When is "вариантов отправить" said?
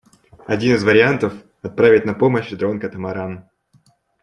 0.83-2.05